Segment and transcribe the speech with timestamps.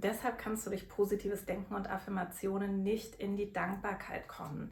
[0.00, 4.70] Deshalb kannst du durch positives Denken und Affirmationen nicht in die Dankbarkeit kommen.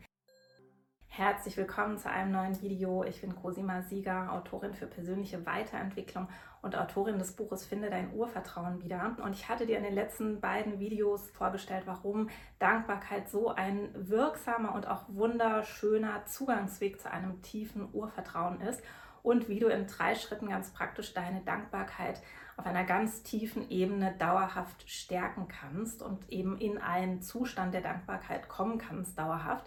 [1.09, 3.02] Herzlich willkommen zu einem neuen Video.
[3.02, 6.29] Ich bin Cosima Sieger, Autorin für persönliche Weiterentwicklung
[6.62, 9.16] und Autorin des Buches Finde dein Urvertrauen wieder.
[9.20, 12.30] Und ich hatte dir in den letzten beiden Videos vorgestellt, warum
[12.61, 18.80] Dankbarkeit so ein wirksamer und auch wunderschöner Zugangsweg zu einem tiefen Urvertrauen ist
[19.24, 22.23] und wie du in drei Schritten ganz praktisch deine Dankbarkeit
[22.56, 28.48] auf einer ganz tiefen Ebene dauerhaft stärken kannst und eben in einen Zustand der Dankbarkeit
[28.48, 29.66] kommen kannst dauerhaft.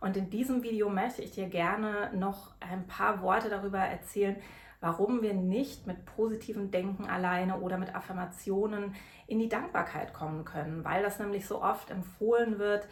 [0.00, 4.36] Und in diesem Video möchte ich dir gerne noch ein paar Worte darüber erzählen,
[4.80, 8.94] warum wir nicht mit positivem Denken alleine oder mit Affirmationen
[9.26, 12.86] in die Dankbarkeit kommen können, weil das nämlich so oft empfohlen wird,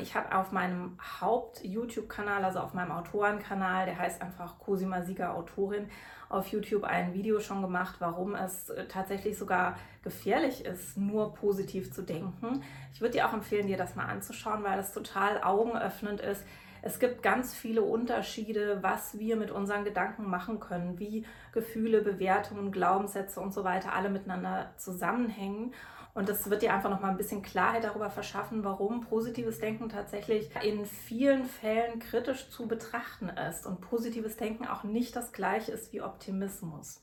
[0.00, 5.88] ich habe auf meinem Haupt-YouTube-Kanal, also auf meinem Autorenkanal, der heißt einfach Cosima Sieger Autorin,
[6.28, 11.92] auf YouTube ein Video schon gemacht, warum es äh, tatsächlich sogar gefährlich ist, nur positiv
[11.92, 12.62] zu denken.
[12.92, 16.44] Ich würde dir auch empfehlen, dir das mal anzuschauen, weil es total augenöffnend ist.
[16.86, 22.72] Es gibt ganz viele Unterschiede, was wir mit unseren Gedanken machen können, wie Gefühle, Bewertungen,
[22.72, 25.72] Glaubenssätze und so weiter alle miteinander zusammenhängen.
[26.12, 29.88] Und das wird dir einfach noch mal ein bisschen Klarheit darüber verschaffen, warum positives Denken
[29.88, 35.72] tatsächlich in vielen Fällen kritisch zu betrachten ist und positives Denken auch nicht das gleiche
[35.72, 37.02] ist wie Optimismus.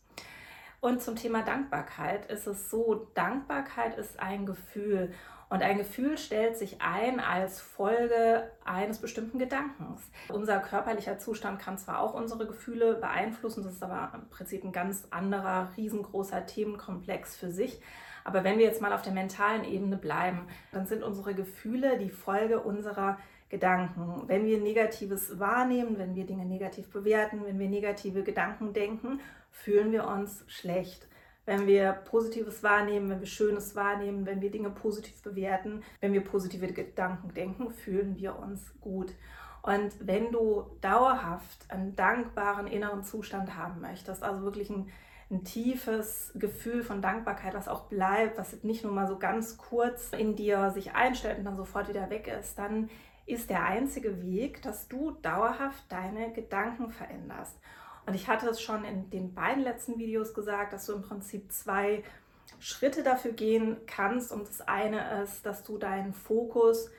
[0.79, 5.11] Und zum Thema Dankbarkeit ist es so, Dankbarkeit ist ein Gefühl
[5.51, 10.01] und ein Gefühl stellt sich ein als Folge eines bestimmten Gedankens.
[10.29, 14.71] Unser körperlicher Zustand kann zwar auch unsere Gefühle beeinflussen, das ist aber im Prinzip ein
[14.71, 17.81] ganz anderer, riesengroßer Themenkomplex für sich.
[18.23, 22.11] Aber wenn wir jetzt mal auf der mentalen Ebene bleiben, dann sind unsere Gefühle die
[22.11, 23.17] Folge unserer
[23.49, 24.23] Gedanken.
[24.27, 29.19] Wenn wir Negatives wahrnehmen, wenn wir Dinge negativ bewerten, wenn wir negative Gedanken denken,
[29.51, 31.09] fühlen wir uns schlecht.
[31.45, 36.23] Wenn wir Positives wahrnehmen, wenn wir Schönes wahrnehmen, wenn wir Dinge positiv bewerten, wenn wir
[36.23, 39.13] positive Gedanken denken, fühlen wir uns gut.
[39.63, 44.91] Und wenn du dauerhaft einen dankbaren inneren Zustand haben möchtest, also wirklich ein
[45.31, 50.11] ein tiefes Gefühl von Dankbarkeit, was auch bleibt, was nicht nur mal so ganz kurz
[50.11, 52.89] in dir sich einstellt und dann sofort wieder weg ist, dann
[53.25, 57.57] ist der einzige Weg, dass du dauerhaft deine Gedanken veränderst.
[58.05, 61.51] Und ich hatte es schon in den beiden letzten Videos gesagt, dass du im Prinzip
[61.51, 62.03] zwei
[62.59, 64.31] Schritte dafür gehen kannst.
[64.31, 66.89] Und das eine ist, dass du deinen Fokus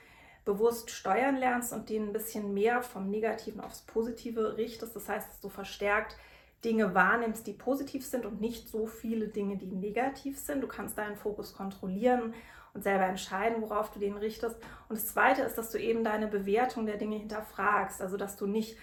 [0.44, 4.94] bewusst steuern lernst und den ein bisschen mehr vom Negativen aufs Positive richtest.
[4.96, 6.16] Das heißt, dass du verstärkt
[6.64, 10.60] Dinge wahrnimmst, die positiv sind und nicht so viele Dinge, die negativ sind.
[10.60, 12.34] Du kannst deinen Fokus kontrollieren
[12.72, 14.56] und selber entscheiden, worauf du den richtest.
[14.88, 18.00] Und das Zweite ist, dass du eben deine Bewertung der Dinge hinterfragst.
[18.00, 18.76] Also, dass du nicht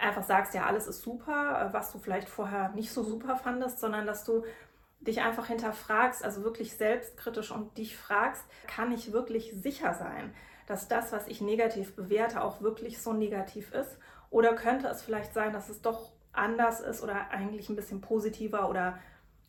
[0.00, 4.06] einfach sagst, ja, alles ist super, was du vielleicht vorher nicht so super fandest, sondern
[4.06, 4.44] dass du
[5.00, 10.32] dich einfach hinterfragst, also wirklich selbstkritisch und dich fragst, kann ich wirklich sicher sein,
[10.66, 13.98] dass das, was ich negativ bewerte, auch wirklich so negativ ist?
[14.30, 18.70] Oder könnte es vielleicht sein, dass es doch anders ist oder eigentlich ein bisschen positiver
[18.70, 18.98] oder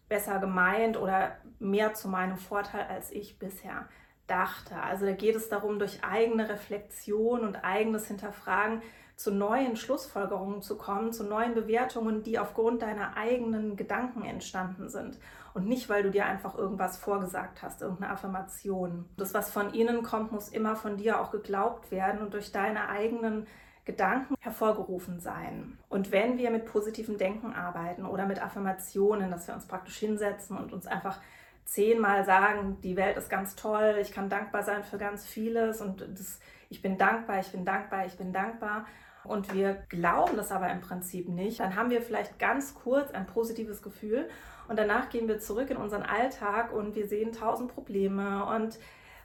[0.09, 3.87] besser gemeint oder mehr zu meinem Vorteil, als ich bisher
[4.27, 4.75] dachte.
[4.75, 8.81] Also da geht es darum, durch eigene Reflexion und eigenes Hinterfragen
[9.15, 15.19] zu neuen Schlussfolgerungen zu kommen, zu neuen Bewertungen, die aufgrund deiner eigenen Gedanken entstanden sind.
[15.53, 19.05] Und nicht, weil du dir einfach irgendwas vorgesagt hast, irgendeine Affirmation.
[19.17, 22.89] Das, was von innen kommt, muss immer von dir auch geglaubt werden und durch deine
[22.89, 23.45] eigenen
[23.85, 25.77] Gedanken hervorgerufen sein.
[25.89, 30.57] Und wenn wir mit positivem Denken arbeiten oder mit Affirmationen, dass wir uns praktisch hinsetzen
[30.57, 31.19] und uns einfach
[31.65, 36.01] zehnmal sagen, die Welt ist ganz toll, ich kann dankbar sein für ganz vieles und
[36.01, 38.85] das, ich bin dankbar, ich bin dankbar, ich bin dankbar.
[39.23, 43.25] Und wir glauben das aber im Prinzip nicht, dann haben wir vielleicht ganz kurz ein
[43.25, 44.27] positives Gefühl
[44.67, 48.77] und danach gehen wir zurück in unseren Alltag und wir sehen tausend Probleme und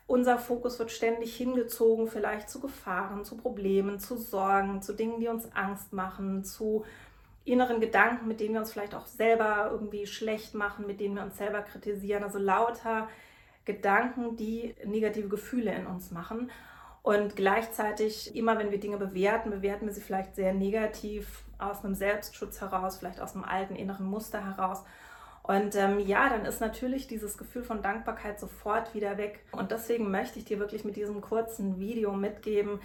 [0.07, 5.29] unser Fokus wird ständig hingezogen, vielleicht zu Gefahren, zu Problemen, zu Sorgen, zu Dingen, die
[5.29, 6.85] uns Angst machen, zu
[7.45, 11.23] inneren Gedanken, mit denen wir uns vielleicht auch selber irgendwie schlecht machen, mit denen wir
[11.23, 12.25] uns selber kritisieren.
[12.25, 13.09] Also lauter
[13.67, 16.51] Gedanken, die negative Gefühle in uns machen.
[17.09, 21.95] Und gleichzeitig, immer wenn wir Dinge bewerten, bewerten wir sie vielleicht sehr negativ aus einem
[21.95, 24.85] Selbstschutz heraus, vielleicht aus einem alten inneren Muster heraus.
[25.43, 29.43] Und ähm, ja, dann ist natürlich dieses Gefühl von Dankbarkeit sofort wieder weg.
[29.53, 32.79] Und deswegen möchte ich dir wirklich mit diesem kurzen Video mitgeben,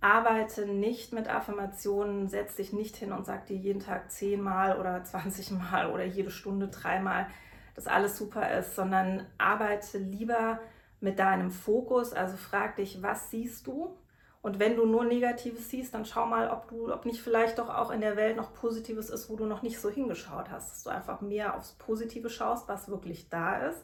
[0.00, 5.02] arbeite nicht mit Affirmationen, setz dich nicht hin und sag dir jeden Tag zehnmal oder
[5.04, 7.26] 20 Mal oder jede Stunde dreimal,
[7.74, 10.60] dass alles super ist, sondern arbeite lieber mit
[11.00, 12.12] deinem Fokus.
[12.12, 13.96] Also frag dich, was siehst du?
[14.42, 17.70] Und wenn du nur Negatives siehst, dann schau mal, ob du, ob nicht vielleicht doch
[17.70, 20.70] auch in der Welt noch Positives ist, wo du noch nicht so hingeschaut hast.
[20.70, 23.82] Dass du einfach mehr aufs Positive schaust, was wirklich da ist.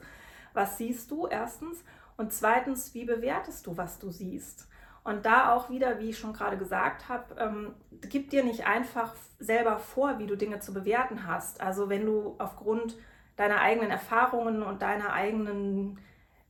[0.53, 1.83] Was siehst du erstens?
[2.19, 4.69] Und zweitens, wie bewertest du, was du siehst?
[5.03, 9.15] Und da auch wieder, wie ich schon gerade gesagt habe, ähm, gib dir nicht einfach
[9.39, 11.63] selber vor, wie du Dinge zu bewerten hast.
[11.63, 12.97] Also wenn du aufgrund
[13.37, 15.99] deiner eigenen Erfahrungen und deiner eigenen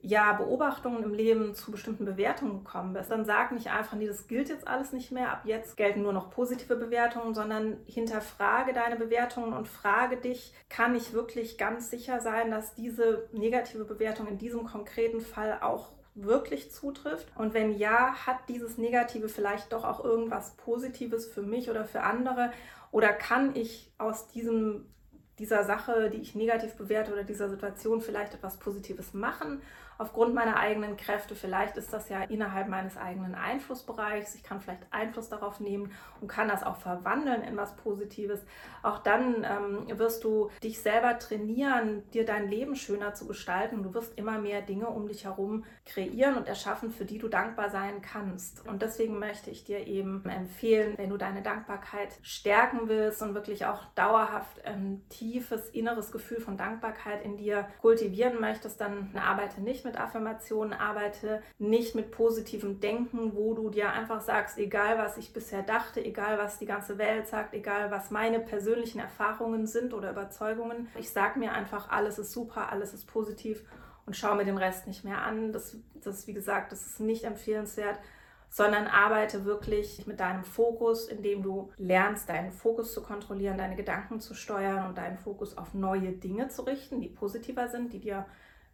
[0.02, 4.29] ja, Beobachtungen im Leben zu bestimmten Bewertungen gekommen bist, dann sag nicht einfach, nee, das
[4.29, 8.97] gilt jetzt alles nicht mehr, ab jetzt gelten nur noch positive Bewertungen, sondern hinterfrage deine
[8.97, 14.38] Bewertungen und frage dich, kann ich wirklich ganz sicher sein, dass diese negative Bewertung in
[14.38, 17.29] diesem konkreten Fall auch wirklich zutrifft?
[17.37, 22.00] Und wenn ja, hat dieses Negative vielleicht doch auch irgendwas Positives für mich oder für
[22.00, 22.53] andere?
[22.91, 24.87] Oder kann ich aus diesem
[25.38, 29.62] dieser Sache, die ich negativ bewerte oder dieser Situation vielleicht etwas Positives machen
[30.00, 31.35] aufgrund meiner eigenen Kräfte.
[31.35, 34.35] Vielleicht ist das ja innerhalb meines eigenen Einflussbereichs.
[34.35, 35.93] Ich kann vielleicht Einfluss darauf nehmen
[36.23, 38.41] und kann das auch verwandeln in was Positives.
[38.82, 43.82] Auch dann ähm, wirst du dich selber trainieren, dir dein Leben schöner zu gestalten.
[43.82, 47.69] Du wirst immer mehr Dinge um dich herum kreieren und erschaffen, für die du dankbar
[47.69, 48.67] sein kannst.
[48.67, 53.67] Und deswegen möchte ich dir eben empfehlen, wenn du deine Dankbarkeit stärken willst und wirklich
[53.67, 59.85] auch dauerhaft ein tiefes inneres Gefühl von Dankbarkeit in dir kultivieren möchtest, dann arbeite nicht
[59.85, 65.16] mit mit Affirmationen arbeite, nicht mit positivem Denken, wo du dir einfach sagst, egal was
[65.16, 69.92] ich bisher dachte, egal was die ganze Welt sagt, egal was meine persönlichen Erfahrungen sind
[69.92, 70.88] oder Überzeugungen.
[70.96, 73.64] Ich sage mir einfach, alles ist super, alles ist positiv
[74.06, 75.52] und schaue mir den Rest nicht mehr an.
[75.52, 77.98] Das, das wie gesagt, das ist nicht empfehlenswert
[78.52, 84.19] sondern arbeite wirklich mit deinem Fokus, indem du lernst, deinen Fokus zu kontrollieren, deine Gedanken
[84.19, 88.26] zu steuern und deinen Fokus auf neue Dinge zu richten, die positiver sind, die dir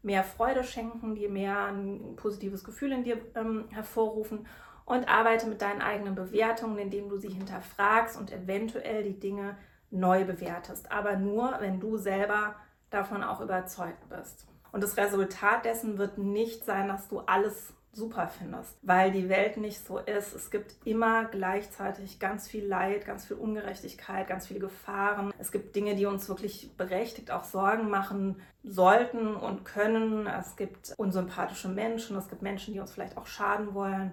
[0.06, 4.47] mehr Freude schenken, die mehr ein positives Gefühl in dir ähm, hervorrufen
[4.85, 9.58] und arbeite mit deinen eigenen Bewertungen, indem du sie hinterfragst und eventuell die Dinge
[9.91, 10.93] neu bewertest.
[10.93, 12.55] Aber nur, wenn du selber
[12.88, 14.47] davon auch überzeugt bist.
[14.70, 19.56] Und das Resultat dessen wird nicht sein, dass du alles super findest, weil die Welt
[19.56, 20.34] nicht so ist.
[20.34, 25.32] Es gibt immer gleichzeitig ganz viel Leid, ganz viel Ungerechtigkeit, ganz viele Gefahren.
[25.38, 30.26] Es gibt Dinge, die uns wirklich berechtigt auch Sorgen machen sollten und können.
[30.26, 34.12] Es gibt unsympathische Menschen, es gibt Menschen, die uns vielleicht auch schaden wollen.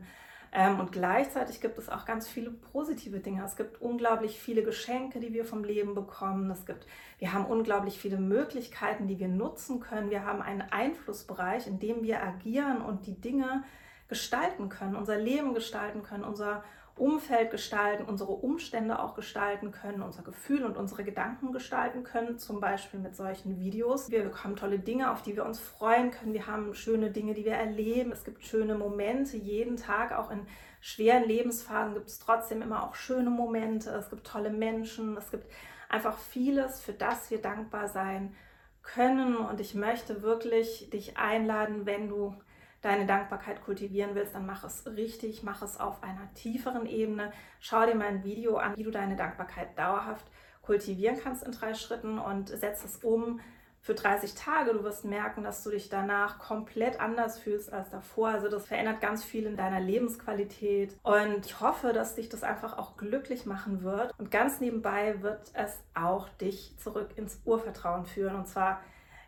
[0.56, 3.44] Ähm, und gleichzeitig gibt es auch ganz viele positive Dinge.
[3.44, 6.50] Es gibt unglaublich viele Geschenke, die wir vom Leben bekommen.
[6.52, 6.86] Es gibt,
[7.18, 10.12] wir haben unglaublich viele Möglichkeiten, die wir nutzen können.
[10.12, 13.64] Wir haben einen Einflussbereich, in dem wir agieren und die Dinge
[14.10, 16.64] gestalten können, unser Leben gestalten können, unser
[16.96, 22.60] Umfeld gestalten, unsere Umstände auch gestalten können, unser Gefühl und unsere Gedanken gestalten können, zum
[22.60, 24.12] Beispiel mit solchen Videos.
[24.12, 26.34] Wir bekommen tolle Dinge, auf die wir uns freuen können.
[26.34, 28.12] Wir haben schöne Dinge, die wir erleben.
[28.12, 30.46] Es gibt schöne Momente jeden Tag, auch in
[30.82, 33.90] schweren Lebensphasen gibt es trotzdem immer auch schöne Momente.
[33.90, 35.18] Es gibt tolle Menschen.
[35.18, 35.48] Es gibt
[35.90, 38.36] einfach vieles, für das wir dankbar sein
[38.84, 39.38] können.
[39.38, 42.36] Und ich möchte wirklich dich einladen, wenn du
[42.84, 47.32] deine Dankbarkeit kultivieren willst, dann mach es richtig, mach es auf einer tieferen Ebene.
[47.60, 50.26] Schau dir mein Video an, wie du deine Dankbarkeit dauerhaft
[50.62, 53.40] kultivieren kannst in drei Schritten und setz es um
[53.80, 54.74] für 30 Tage.
[54.74, 58.30] Du wirst merken, dass du dich danach komplett anders fühlst als davor.
[58.30, 60.96] Also das verändert ganz viel in deiner Lebensqualität.
[61.04, 64.18] Und ich hoffe, dass dich das einfach auch glücklich machen wird.
[64.18, 68.36] Und ganz nebenbei wird es auch dich zurück ins Urvertrauen führen.
[68.36, 68.80] Und zwar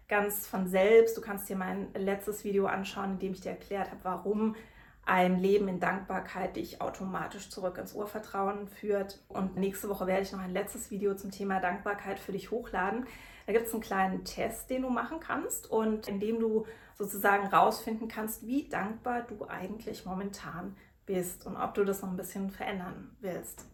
[0.07, 1.17] ganz von selbst.
[1.17, 4.55] Du kannst dir mein letztes Video anschauen, in dem ich dir erklärt habe, warum
[5.05, 9.19] ein Leben in Dankbarkeit dich automatisch zurück ins Urvertrauen führt.
[9.27, 13.05] Und nächste Woche werde ich noch ein letztes Video zum Thema Dankbarkeit für dich hochladen.
[13.45, 17.45] Da gibt es einen kleinen Test, den du machen kannst und in dem du sozusagen
[17.47, 22.50] rausfinden kannst, wie dankbar du eigentlich momentan bist und ob du das noch ein bisschen
[22.50, 23.65] verändern willst.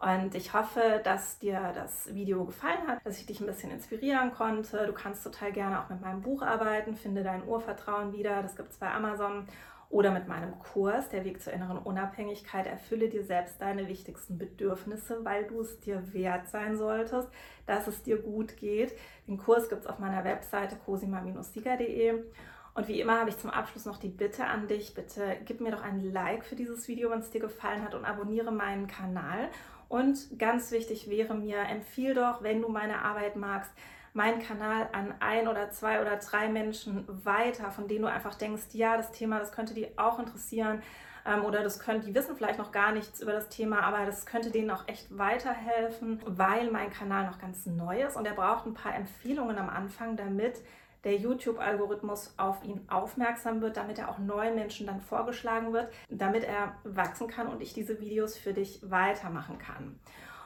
[0.00, 4.32] Und ich hoffe, dass dir das Video gefallen hat, dass ich dich ein bisschen inspirieren
[4.32, 4.86] konnte.
[4.86, 8.42] Du kannst total gerne auch mit meinem Buch arbeiten, finde dein Urvertrauen wieder.
[8.42, 9.46] Das gibt es bei Amazon.
[9.90, 15.24] Oder mit meinem Kurs, der Weg zur inneren Unabhängigkeit, erfülle dir selbst deine wichtigsten Bedürfnisse,
[15.24, 17.28] weil du es dir wert sein solltest,
[17.66, 18.96] dass es dir gut geht.
[19.26, 22.24] Den Kurs gibt es auf meiner Webseite cosima-sieger.de.
[22.72, 25.72] Und wie immer habe ich zum Abschluss noch die Bitte an dich, bitte gib mir
[25.72, 29.50] doch ein Like für dieses Video, wenn es dir gefallen hat und abonniere meinen Kanal.
[29.90, 33.72] Und ganz wichtig wäre mir, empfiehl doch, wenn du meine Arbeit magst,
[34.12, 38.68] meinen Kanal an ein oder zwei oder drei Menschen weiter, von denen du einfach denkst,
[38.72, 40.80] ja, das Thema, das könnte die auch interessieren
[41.26, 44.26] ähm, oder das könnte, die wissen vielleicht noch gar nichts über das Thema, aber das
[44.26, 48.66] könnte denen auch echt weiterhelfen, weil mein Kanal noch ganz neu ist und er braucht
[48.66, 50.60] ein paar Empfehlungen am Anfang, damit
[51.04, 56.44] der YouTube-Algorithmus auf ihn aufmerksam wird, damit er auch neuen Menschen dann vorgeschlagen wird, damit
[56.44, 59.98] er wachsen kann und ich diese Videos für dich weitermachen kann.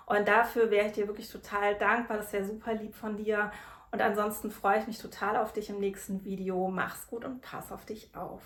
[0.06, 2.18] Und dafür wäre ich dir wirklich total dankbar.
[2.18, 3.50] Das wäre super lieb von dir.
[3.90, 6.68] Und ansonsten freue ich mich total auf dich im nächsten Video.
[6.68, 8.42] Mach's gut und pass auf dich auf.